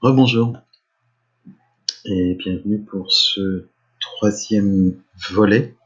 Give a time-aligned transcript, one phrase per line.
[0.00, 0.56] Rebonjour.
[2.06, 3.66] Et bienvenue pour ce
[4.00, 4.94] troisième
[5.28, 5.76] volet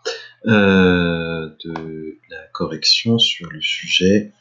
[0.46, 4.32] euh, de la correction sur le sujet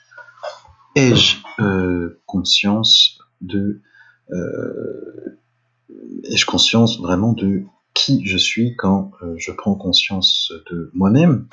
[0.96, 3.82] ai-je euh, conscience de
[4.30, 5.40] euh,
[6.26, 7.64] ai-je conscience vraiment de
[7.96, 11.48] qui je suis quand je prends conscience de moi-même?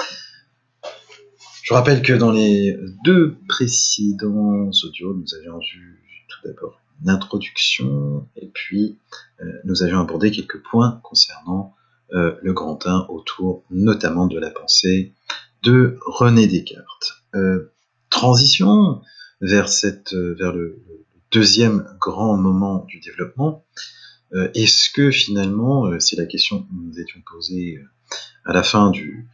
[1.62, 8.48] Je rappelle que dans les deux précédents audios, nous avions vu tout d'abord introduction, et
[8.48, 8.98] puis
[9.40, 11.74] euh, nous avions abordé quelques points concernant
[12.12, 15.14] euh, le grand 1 autour notamment de la pensée
[15.62, 17.22] de René Descartes.
[17.34, 17.72] Euh,
[18.10, 19.00] transition
[19.40, 20.82] vers, cette, vers le,
[21.30, 23.64] deuxième grand moment du développement.
[24.54, 27.80] Est-ce que finalement, c'est la question que nous étions posée
[28.44, 29.28] à la fin du,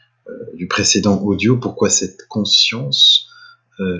[0.55, 3.29] du précédent audio, pourquoi cette conscience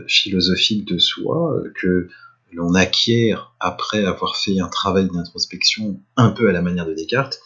[0.09, 2.09] philosophique de soi que
[2.53, 7.41] l'on acquiert après avoir fait un travail d'introspection un peu à la manière de Descartes,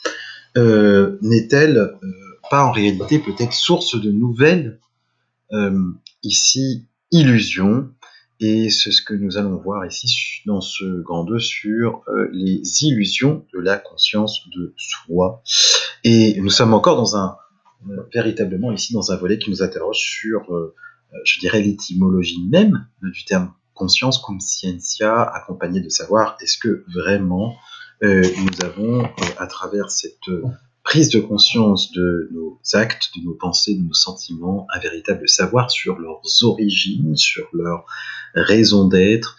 [0.57, 1.99] euh, n'est-elle euh,
[2.51, 4.81] pas en réalité peut-être source de nouvelles,
[5.53, 7.91] euh, ici, illusions?
[8.41, 13.45] Et c'est ce que nous allons voir ici dans ce grand 2 sur les illusions
[13.53, 15.43] de la conscience de soi.
[16.05, 17.37] Et nous sommes encore dans un,
[18.13, 20.43] véritablement ici dans un volet qui nous interroge sur,
[21.25, 27.57] je dirais, l'étymologie même du terme conscience conscientia accompagnée de savoir est-ce que vraiment
[28.03, 29.07] euh, nous avons, euh,
[29.39, 30.43] à travers cette euh,
[30.83, 35.71] prise de conscience de nos actes, de nos pensées, de nos sentiments, un véritable savoir
[35.71, 37.87] sur leurs origines, sur leur
[38.35, 39.37] raison d'être.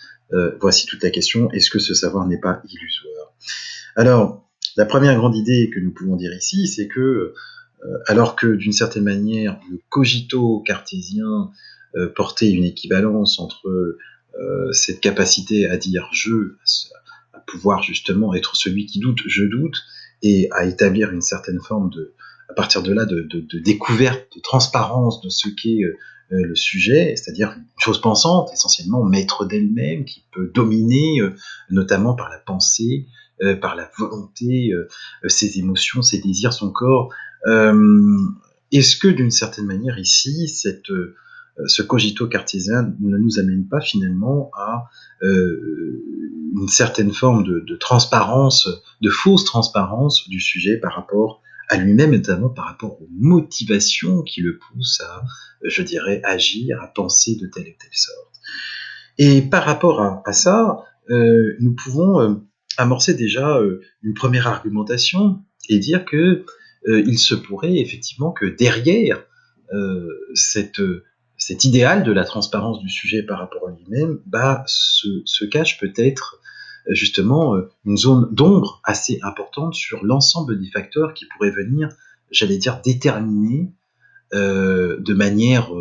[0.59, 3.33] voici toute la question, est-ce que ce savoir n'est pas illusoire?
[3.95, 4.47] Alors,
[4.77, 7.33] la première grande idée que nous pouvons dire ici, c'est que,
[8.07, 11.51] alors que d'une certaine manière, le cogito cartésien
[12.15, 13.97] portait une équivalence entre
[14.39, 16.55] euh, cette capacité à dire je,
[17.33, 19.77] à pouvoir justement être celui qui doute, je doute,
[20.23, 22.13] et à établir une certaine forme de,
[22.47, 23.27] à partir de là, de,
[23.59, 25.97] découverte, de transparence de ce qu'est euh,
[26.31, 31.19] euh, le sujet, c'est-à-dire une chose pensante, essentiellement maître d'elle-même, qui peut dominer,
[31.69, 33.07] notamment par la pensée,
[33.61, 34.71] par la volonté,
[35.27, 37.09] ses émotions, ses désirs, son corps.
[38.71, 40.89] Est-ce que d'une certaine manière ici, cette
[41.59, 44.85] euh, ce cogito cartésien ne nous amène pas finalement à
[45.23, 46.03] euh,
[46.55, 48.69] une certaine forme de, transparence,
[49.01, 54.41] de fausse transparence du sujet par rapport à lui-même, notamment par rapport aux motivations qui
[54.41, 55.23] le poussent à,
[55.63, 58.41] je dirais, agir, à penser de telle et telle sorte?
[59.17, 62.43] Et par rapport à, ça, euh, nous pouvons
[62.77, 63.59] amorcer déjà
[64.03, 65.39] une première argumentation
[65.69, 66.45] et dire que
[66.87, 69.23] il se pourrait effectivement que derrière
[70.33, 70.81] cette
[71.41, 76.39] cet idéal de la transparence du sujet par rapport à lui-même, bah, se, cache peut-être
[76.87, 81.89] euh, justement euh, une zone d'ombre assez importante sur l'ensemble des facteurs qui pourraient venir,
[82.29, 83.73] j'allais dire, déterminer
[84.33, 85.71] euh, de manière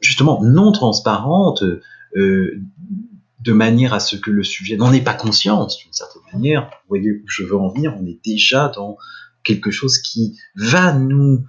[0.00, 1.62] justement non transparente,
[3.42, 6.62] de manière à ce que le sujet n'en ait pas conscience d'une certaine manière.
[6.62, 8.96] Vous voyez où je veux en venir, on est déjà dans
[9.42, 11.44] quelque chose qui va nous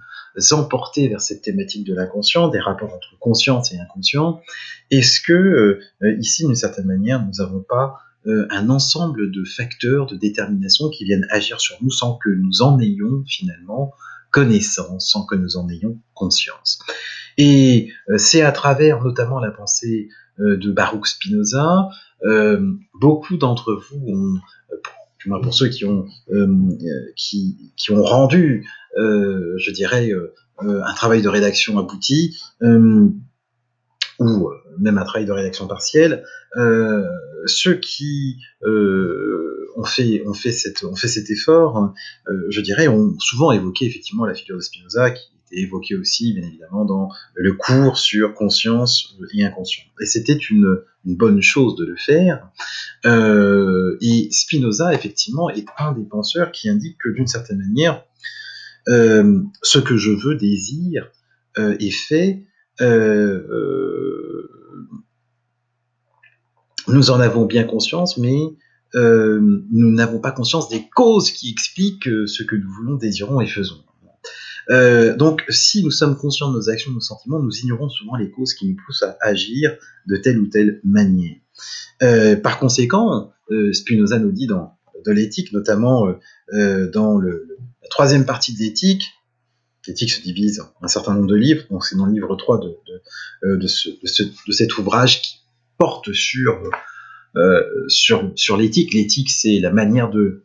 [0.50, 4.40] emporter vers cette thématique de l'inconscient, des rapports entre conscience et inconscient
[4.90, 10.06] Est-ce que, euh, ici, d'une certaine manière, nous n'avons pas euh, un ensemble de facteurs
[10.06, 13.92] de détermination qui viennent agir sur nous sans que nous en ayons finalement
[14.32, 16.80] connaissance, sans que nous en ayons conscience?
[17.38, 21.88] Et euh, c'est à travers notamment la pensée de Baruch Spinoza,
[23.00, 24.40] beaucoup d'entre vous ont
[25.42, 26.06] pour ceux qui ont,
[27.16, 32.38] qui, qui, ont rendu euh, je dirais, euh, euh, un travail de rédaction abouti,
[34.20, 36.24] ou même un travail de rédaction partielle,
[37.46, 41.92] ceux qui ont fait, ont fait, cette, ont fait cet effort,
[42.48, 46.46] je dirais, ont souvent évoqué effectivement la figure de Spinoza, qui était évoquée aussi, bien
[46.46, 49.84] évidemment, dans le cours sur conscience et inconscient.
[50.00, 52.48] Et c'était une, bonne chose de le faire.
[53.04, 58.04] et Spinoza, effectivement, est un des penseurs qui indique que, d'une certaine manière,
[58.88, 61.10] euh, ce que je veux, désire,
[61.58, 62.44] euh, est fait.
[62.80, 64.50] Euh,
[66.88, 68.38] nous en avons bien conscience, mais
[68.96, 73.82] nous n'avons pas conscience des causes qui expliquent ce que nous voulons, désirons et faisons.
[74.68, 78.30] Donc, si nous sommes conscients de nos actions, de nos sentiments, nous ignorons souvent les
[78.30, 79.76] causes qui nous poussent à agir
[80.06, 81.36] de telle ou telle manière.
[82.42, 83.32] par conséquent,
[83.72, 84.74] Spinoza nous dit dans
[85.04, 86.06] de l'éthique, notamment
[86.52, 89.04] dans la troisième partie de l'éthique,
[89.86, 92.60] l'éthique se divise en un certain nombre de livres, donc c'est dans le livre 3
[92.60, 93.02] de, de,
[93.44, 95.36] euh, de, ce, de, cet ouvrage qui
[95.78, 96.56] porte sur
[98.56, 98.94] l'éthique.
[98.94, 100.44] L'éthique, c'est la manière de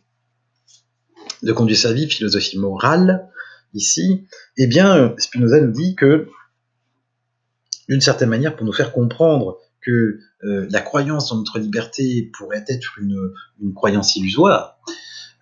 [1.54, 3.30] conduire sa vie, philosophie morale,
[3.74, 4.26] ici.
[4.58, 6.28] Eh bien, Spinoza nous dit que,
[7.88, 12.66] d'une certaine manière, pour nous faire comprendre que euh, la croyance en notre liberté pourrait
[12.68, 14.80] être une, croyance illusoire,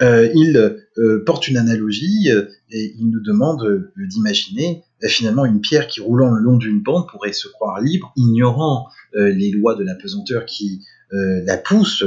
[0.01, 2.29] euh, il euh, porte une analogie
[2.69, 7.33] et il nous demande d'imaginer finalement une pierre qui roulant le long d'une pente pourrait
[7.33, 12.03] se croire libre, ignorant les lois de la pesanteur qui la poussent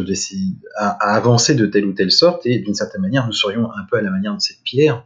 [0.77, 3.97] à, avancer de telle ou telle sorte, et d'une certaine manière, nous serions un peu
[3.97, 5.05] à la manière de cette pierre,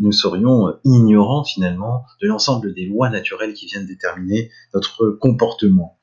[0.00, 5.98] nous serions ignorants finalement de l'ensemble des lois naturelles qui viennent déterminer notre comportement.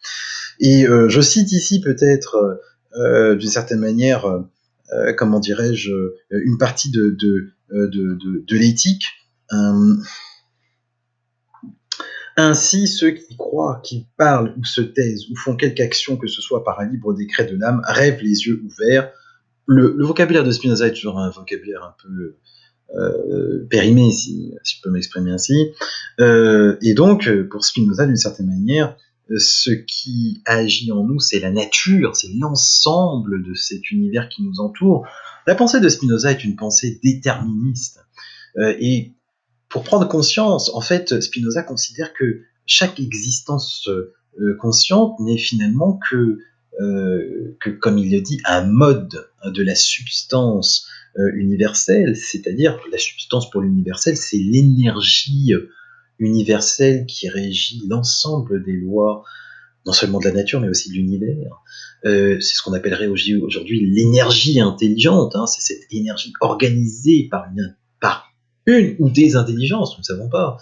[0.59, 2.61] Et euh, je cite ici peut-être
[2.95, 5.91] euh, d'une certaine manière, euh, comment dirais-je,
[6.31, 9.05] une partie de, de, de, de l'éthique.
[12.37, 16.41] Ainsi, ceux qui croient, qui parlent ou se taisent ou font quelque action, que ce
[16.41, 19.11] soit par un libre décret de l'âme, rêvent les yeux ouverts.
[19.65, 22.37] Le, le, vocabulaire de Spinoza est toujours un vocabulaire un peu
[22.97, 25.71] euh, périmé, si, je peux m'exprimer ainsi.
[26.19, 28.97] Euh, et donc, pour Spinoza, d'une certaine manière,
[29.37, 34.59] ce qui agit en nous, c'est la nature, c'est l'ensemble de cet univers qui nous
[34.59, 35.07] entoure.
[35.47, 37.99] La pensée de Spinoza est une pensée déterministe.
[38.57, 39.13] Euh, et
[39.69, 46.39] pour prendre conscience, en fait, Spinoza considère que chaque existence euh, consciente n'est finalement que,
[46.81, 50.87] euh, que, comme il le dit, un mode de la substance
[51.35, 55.53] universelle, c'est-à-dire la substance pour l'universel, c'est l'énergie
[56.21, 59.23] universel qui régit l'ensemble des lois,
[59.85, 61.61] non seulement de la nature, mais aussi de l'univers.
[62.05, 65.35] Euh, c'est ce qu'on appellerait aujourd'hui l'énergie intelligente.
[65.35, 68.31] Hein, c'est cette énergie organisée par une, par
[68.65, 70.57] une ou des intelligences, nous ne savons pas.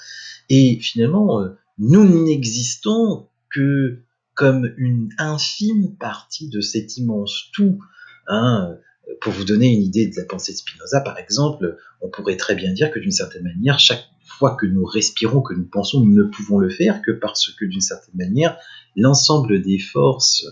[0.50, 4.00] Et finalement, euh, nous n'existons que
[4.36, 7.80] comme une infime partie de cet immense tout.
[8.28, 8.78] Hein.
[9.22, 12.56] Pour vous donner une idée de la pensée de Spinoza, par exemple, on pourrait très
[12.56, 14.06] bien dire que d'une certaine manière, chaque
[14.40, 17.66] fois que nous respirons, que nous pensons, nous ne pouvons le faire que parce que
[17.66, 18.58] d'une certaine manière,
[18.96, 20.46] l'ensemble des forces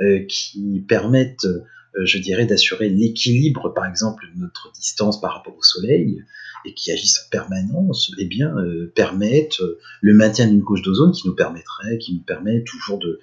[0.00, 5.56] euh, qui permettent, euh, je dirais, d'assurer l'équilibre, par exemple, de notre distance par rapport
[5.56, 6.24] au Soleil,
[6.64, 9.62] et qui agissent en permanence, eh bien, euh, permettent
[10.00, 13.20] le maintien d'une couche d'ozone qui nous permettrait, qui nous permet toujours de,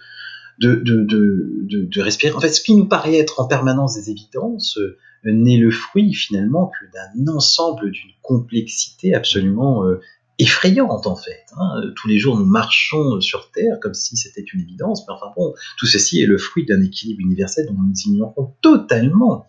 [0.59, 2.33] de, de, de, de, respirer.
[2.33, 6.13] En fait, ce qui nous paraît être en permanence des évidences euh, n'est le fruit
[6.13, 9.99] finalement que d'un ensemble d'une complexité absolument euh,
[10.39, 11.45] effrayante en fait.
[11.57, 11.91] Hein.
[11.95, 15.53] Tous les jours nous marchons sur Terre comme si c'était une évidence, mais enfin bon,
[15.77, 19.47] tout ceci est le fruit d'un équilibre universel dont nous ignorons totalement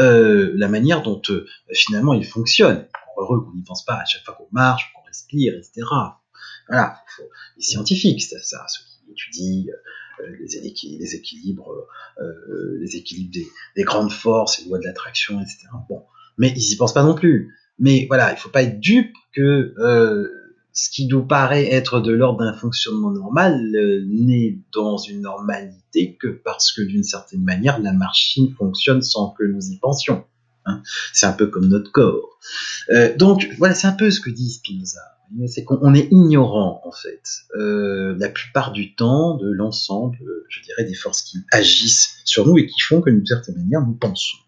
[0.00, 1.22] euh, la manière dont
[1.72, 2.86] finalement il fonctionne.
[3.16, 5.86] Heureux qu'on n'y pense pas à chaque fois qu'on marche, qu'on respire, etc.
[6.68, 6.96] Voilà,
[7.56, 9.72] les scientifiques, ça, ça, ceux qui étudient
[10.20, 11.86] euh, les, les, équilibres,
[12.20, 13.46] euh, les équilibres des,
[13.76, 15.68] des, grandes forces, les lois de l'attraction, etc.
[15.88, 16.02] Bon,
[16.38, 17.54] mais ils y pensent pas non plus.
[17.78, 20.28] Mais voilà, il faut pas être dupe que euh,
[20.72, 23.60] ce qui nous paraît être de l'ordre d'un fonctionnement normal
[24.06, 29.44] n'est dans une normalité que parce que d'une certaine manière la machine fonctionne sans que
[29.44, 30.24] nous y pensions.
[30.66, 30.82] Hein.
[31.12, 32.38] C'est un peu comme notre corps.
[32.90, 35.00] Euh, donc voilà, c'est un peu ce que dit Spinoza
[35.46, 37.22] c'est qu'on est ignorant en fait
[37.56, 40.18] euh, la plupart du temps de l'ensemble,
[40.48, 43.80] je dirais, des forces qui agissent sur nous et qui font que d'une certaine manière
[43.80, 44.38] nous pensons.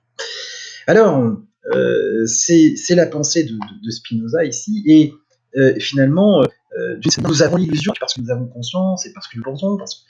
[0.86, 1.36] Alors
[1.74, 5.12] euh, c'est la pensée de, Spinoza ici et
[5.56, 6.42] euh, finalement
[6.78, 10.04] euh, nous avons l'illusion parce que nous avons conscience et parce que nous pensons parce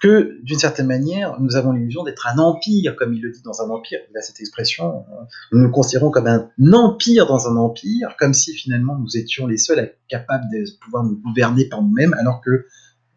[0.00, 3.62] que d'une certaine manière, nous avons l'illusion d'être un empire, comme il le dit dans
[3.62, 3.98] un empire.
[4.10, 8.34] Il a cette expression, euh, nous nous considérons comme un empire dans un empire, comme
[8.34, 12.66] si finalement nous étions les seuls capables de pouvoir nous gouverner par nous-mêmes, alors que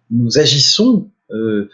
[0.10, 1.70] nous agissons euh,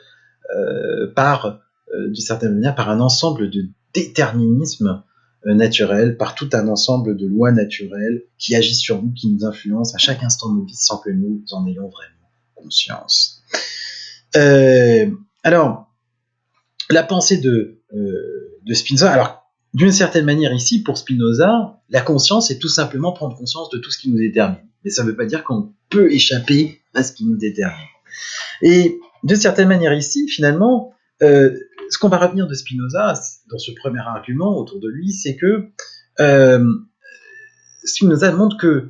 [0.56, 1.62] euh, par,
[1.94, 5.04] d'une certaine manière, par un ensemble de déterminisme
[5.46, 9.96] naturel, par tout un ensemble de lois naturelles qui agissent sur nous, qui nous influencent
[9.96, 13.42] à chaque instant de nos vies sans que nous en ayons vraiment conscience.
[14.38, 15.10] Euh,
[15.44, 15.92] alors,
[16.90, 22.52] la pensée de, euh, de Spinoza, alors d'une certaine manière ici, pour Spinoza, la conscience
[22.52, 24.60] est tout simplement prendre conscience de tout ce qui nous détermine.
[24.84, 27.88] Mais ça ne veut pas dire qu'on peut échapper à ce qui nous détermine.
[28.62, 31.58] Et d'une certaine manière ici, finalement, euh,
[31.90, 33.14] ce qu'on va retenir de Spinoza
[33.50, 35.70] dans ce premier argument autour de lui, c'est que
[37.84, 38.90] Spinoza montre que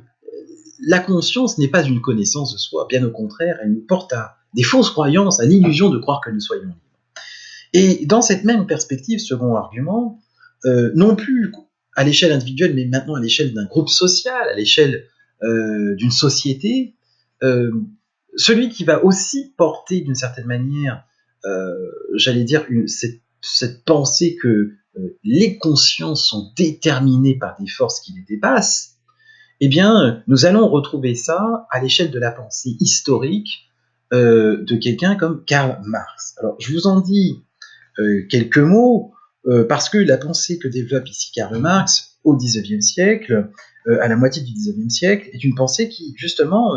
[0.80, 4.37] la conscience n'est pas une connaissance de soi, bien au contraire, elle nous porte à
[4.54, 6.76] des fausses croyances, à l'illusion de croire que nous soyons libres.
[7.74, 10.20] Et dans cette même perspective, second argument,
[10.64, 11.52] euh, non plus
[11.94, 15.04] à l'échelle individuelle, mais maintenant à l'échelle d'un groupe social, à l'échelle
[15.42, 16.96] euh, d'une société,
[17.42, 17.70] euh,
[18.36, 21.04] celui qui va aussi porter d'une certaine manière,
[22.14, 24.74] j'allais dire, cette cette pensée que
[25.22, 28.96] les consciences sont déterminées par des forces qui les dépassent,
[29.60, 33.67] eh bien, nous allons retrouver ça à l'échelle de la pensée historique
[34.14, 36.34] euh, de quelqu'un comme Karl Marx.
[36.38, 37.44] Alors, je vous en dis
[37.98, 39.12] euh, quelques mots
[39.46, 43.50] euh, parce que la pensée que développe ici Karl Marx au XIXe siècle,
[44.00, 46.76] à la moitié du XIXe siècle, est une pensée qui justement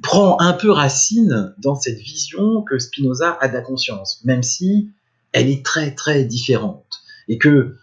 [0.00, 4.90] prend un peu racine dans cette vision que Spinoza a de la conscience, même si
[5.32, 7.76] elle est très très différente et que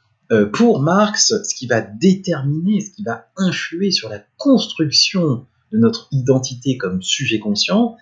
[0.53, 6.07] pour Marx, ce qui va déterminer, ce qui va influer sur la construction de notre
[6.11, 7.95] identité comme sujet conscient,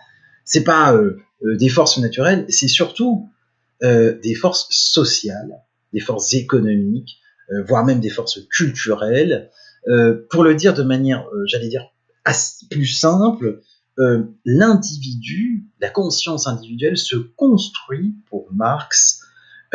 [0.43, 3.29] c'est pas euh, euh, des forces naturelles, c'est surtout
[3.81, 5.61] des forces sociales,
[5.93, 7.19] des forces économiques,
[7.67, 9.51] voire même des forces culturelles.
[10.31, 11.93] pour le dire de manière, j'allais dire,
[12.71, 13.61] plus simple,
[14.45, 19.19] l'individu, la conscience individuelle se construit pour Marx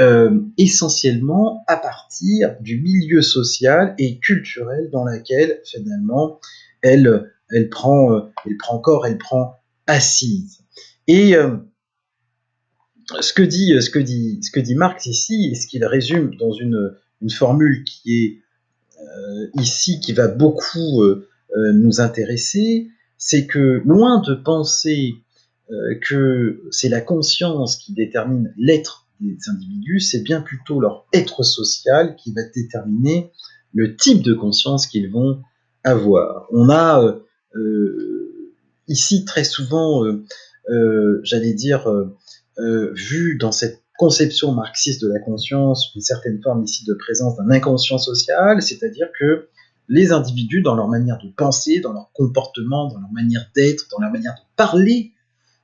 [0.01, 6.41] euh, essentiellement à partir du milieu social et culturel dans lequel finalement
[6.81, 9.55] elle, elle, prend, euh, elle prend corps, elle prend
[9.87, 10.61] assise.
[11.07, 11.57] Et euh,
[13.21, 16.35] ce, que dit, ce, que dit, ce que dit Marx ici, et ce qu'il résume
[16.37, 18.43] dans une, une, formule qui est
[19.59, 21.03] ici, qui va beaucoup
[21.57, 25.15] nous intéresser, c'est que loin de penser
[26.03, 32.15] que c'est la conscience qui détermine l'être des individus, c'est bien plutôt leur être social
[32.17, 33.33] qui va déterminer
[33.73, 35.43] le type de conscience qu'ils vont
[35.85, 36.47] avoir.
[36.53, 37.21] On a euh, euh,
[38.89, 41.87] ici très souvent, euh, j'allais dire,
[42.59, 47.51] vu dans cette conception marxiste de la conscience une certaine forme ici de présence d'un
[47.51, 49.49] inconscient social, c'est-à-dire que
[49.89, 53.99] les individus, dans leur manière de penser, dans leur comportement, dans leur manière d'être, dans
[53.99, 55.13] leur manière de parler,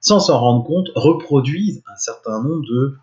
[0.01, 2.97] sans s'en rendre compte, reproduisent un certain nombre de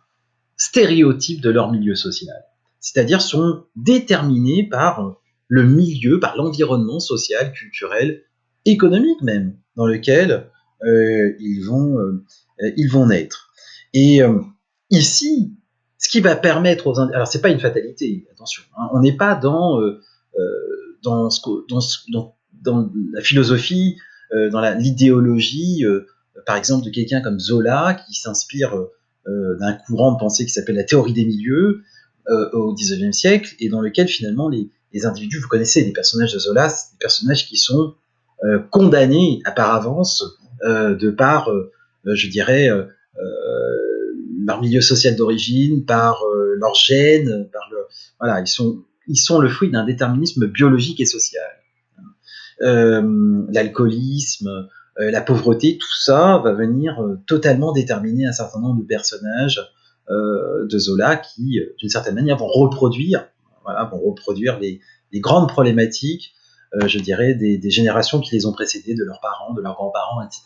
[0.58, 2.44] stéréotypes de leur milieu social,
[2.80, 5.16] c'est-à-dire sont déterminés par
[5.48, 8.24] le milieu, par l'environnement social, culturel,
[8.66, 10.50] économique même, dans lequel
[10.84, 12.24] euh, ils, vont, euh,
[12.78, 13.52] ils vont naître.
[13.94, 14.40] Et euh,
[14.90, 15.54] ici,
[15.98, 19.36] ce qui va permettre aux alors c'est pas une fatalité, attention, hein, on n'est pas
[19.36, 19.80] dans
[21.04, 21.30] dans,
[21.70, 21.80] dans,
[22.10, 23.98] dans, dans, la philosophie,
[24.32, 25.86] dans l'idéologie,
[26.46, 28.74] par exemple de quelqu'un comme Zola qui s'inspire
[29.26, 31.82] euh, d'un courant de pensée qui s'appelle la théorie des milieux
[32.28, 36.34] euh, au XIXe siècle, et dans lequel finalement les, les, individus, vous connaissez les personnages
[36.34, 37.96] de Zola, des personnages qui sont
[38.44, 40.24] euh, condamnés à par avance
[40.66, 41.50] de par,
[42.06, 42.70] je dirais,
[44.46, 46.24] leur milieu social d'origine, par
[46.56, 47.80] leur gène, par le,
[48.18, 51.44] voilà, ils sont, ils sont le fruit d'un déterminisme biologique et social.
[52.62, 54.70] L'alcoolisme,
[55.00, 59.60] euh, la pauvreté, tout ça va venir euh, totalement déterminer un certain nombre de personnages
[60.10, 63.28] euh, de Zola qui, d'une certaine manière, vont reproduire,
[63.64, 64.82] voilà, vont reproduire les,
[65.12, 66.36] les grandes problématiques,
[66.86, 70.44] je dirais, des, générations qui les ont précédées, de leurs parents, de leurs grands-parents, etc.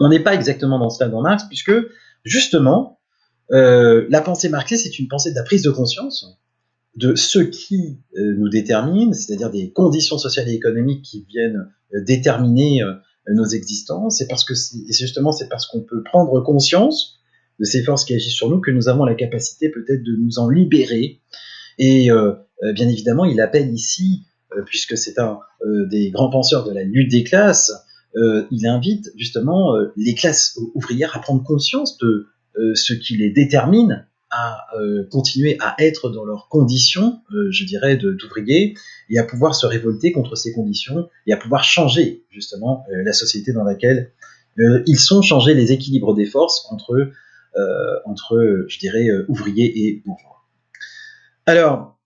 [0.00, 1.72] On n'est pas exactement dans ce stade dans Marx, puisque
[2.24, 2.98] justement,
[3.52, 6.38] euh, la pensée marxiste c'est une pensée de la prise de conscience
[6.96, 12.82] de ce qui nous détermine, c'est-à-dire des conditions sociales et économiques qui viennent euh, déterminer
[12.82, 12.94] euh,
[13.32, 17.20] nos existences, et parce que c'est justement c'est parce qu'on peut prendre conscience
[17.60, 20.38] de ces forces qui agissent sur nous que nous avons la capacité peut-être de nous
[20.38, 21.20] en libérer.
[21.78, 22.32] Et euh,
[22.74, 24.24] bien évidemment, il appelle ici,
[24.66, 25.38] puisque c'est un
[25.88, 27.72] des grands penseurs de la lutte des classes,
[28.14, 32.26] il invite justement les classes ouvrières à prendre conscience de
[32.74, 37.96] ce qui les détermine à euh, continuer à être dans leurs conditions, euh, je dirais,
[37.96, 38.74] d'ouvriers,
[39.08, 43.12] et à pouvoir se révolter contre ces conditions, et à pouvoir changer justement euh, la
[43.12, 44.12] société dans laquelle
[44.86, 47.12] ils sont, changer les équilibres des forces entre,
[48.04, 50.44] entre je dirais, ouvriers et bourgeois.
[51.46, 51.98] Alors,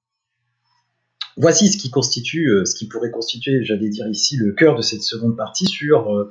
[1.36, 5.02] voici ce qui constitue, ce qui pourrait constituer, j'allais dire ici, le cœur de cette
[5.02, 6.30] seconde partie sur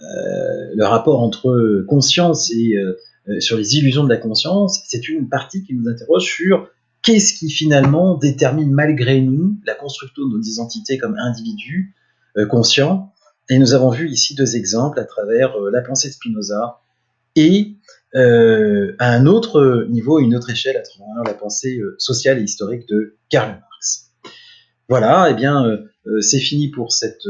[0.00, 2.76] le rapport entre conscience et
[3.28, 6.68] euh, sur les illusions de la conscience, c'est une partie qui nous interroge sur
[7.02, 11.94] qu'est-ce qui finalement détermine malgré nous la construction de nos identités comme individus
[12.36, 13.12] euh, conscients.
[13.50, 16.80] Et nous avons vu ici deux exemples à travers euh, la pensée de Spinoza
[17.36, 17.74] et
[18.14, 23.16] à un autre niveau, une autre échelle, à travers la pensée sociale et historique de
[23.28, 23.62] Karl.
[24.88, 25.78] Voilà, eh bien,
[26.20, 27.26] c'est fini pour cette,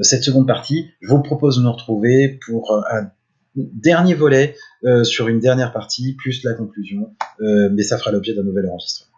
[0.00, 0.90] cette seconde partie.
[1.00, 3.10] Je vous propose de nous retrouver pour un
[3.56, 8.34] dernier volet euh, sur une dernière partie, plus la conclusion, euh, mais ça fera l'objet
[8.34, 9.12] d'un nouvel enregistrement.